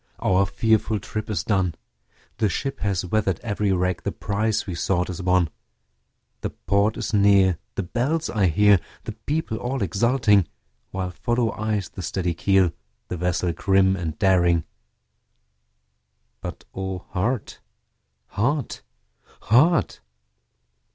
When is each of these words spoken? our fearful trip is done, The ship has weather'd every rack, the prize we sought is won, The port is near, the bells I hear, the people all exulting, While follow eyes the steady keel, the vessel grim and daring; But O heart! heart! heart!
our 0.17 0.47
fearful 0.47 0.99
trip 0.99 1.29
is 1.29 1.43
done, 1.43 1.75
The 2.39 2.49
ship 2.49 2.79
has 2.79 3.05
weather'd 3.05 3.39
every 3.41 3.71
rack, 3.71 4.01
the 4.01 4.11
prize 4.11 4.65
we 4.65 4.73
sought 4.73 5.11
is 5.11 5.21
won, 5.21 5.51
The 6.39 6.49
port 6.49 6.97
is 6.97 7.13
near, 7.13 7.59
the 7.75 7.83
bells 7.83 8.27
I 8.27 8.47
hear, 8.47 8.79
the 9.03 9.11
people 9.11 9.57
all 9.57 9.83
exulting, 9.83 10.47
While 10.89 11.11
follow 11.11 11.51
eyes 11.51 11.87
the 11.89 12.01
steady 12.01 12.33
keel, 12.33 12.71
the 13.09 13.17
vessel 13.17 13.53
grim 13.53 13.95
and 13.95 14.17
daring; 14.17 14.63
But 16.41 16.65
O 16.73 17.05
heart! 17.11 17.59
heart! 18.29 18.81
heart! 19.43 20.01